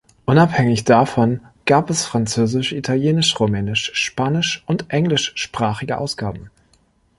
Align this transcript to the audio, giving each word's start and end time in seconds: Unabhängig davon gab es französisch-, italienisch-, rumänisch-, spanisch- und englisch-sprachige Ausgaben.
Unabhängig 0.25 0.83
davon 0.83 1.41
gab 1.67 1.91
es 1.91 2.07
französisch-, 2.07 2.73
italienisch-, 2.73 3.39
rumänisch-, 3.39 3.91
spanisch- 3.93 4.63
und 4.65 4.89
englisch-sprachige 4.89 5.99
Ausgaben. 5.99 6.49